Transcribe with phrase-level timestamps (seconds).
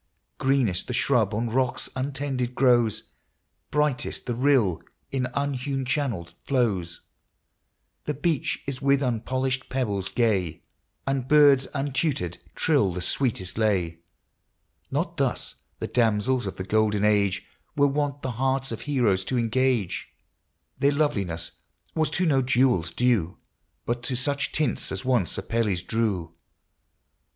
[0.39, 3.11] Greenest the shrub on rocks untended grows,
[3.69, 4.81] Brightest the rill
[5.11, 7.01] in unhewn channel flows.
[8.05, 10.63] The beach is with unpolished pebbles gay,
[11.05, 13.99] And birds untutored trill the sweetest lay.
[14.89, 17.45] Not thus the damsels of the golden age
[17.75, 20.09] Were wont the hearts of heroes to engage:
[20.79, 21.51] Their loveliness
[21.93, 23.37] was to no jewels due,
[23.85, 26.21] But to such tints as once Apelles drew.
[26.21, 26.31] LIFE.